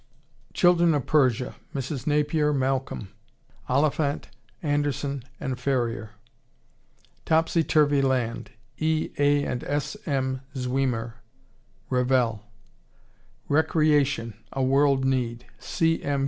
[0.55, 2.07] Children of Persia, Mrs.
[2.07, 3.09] Napier Malcolm,
[3.69, 4.29] (Oliphant,
[4.63, 6.13] Anderson & Ferrier.)
[7.23, 9.11] Topsy Turvey Land, E.
[9.19, 9.43] A.
[9.45, 9.95] & S.
[10.07, 10.41] M.
[10.55, 11.17] Zwemer,
[11.91, 12.43] (Revell.)
[13.47, 14.33] Recreation.
[14.53, 15.45] A World Need.
[15.59, 16.01] C.
[16.01, 16.19] M.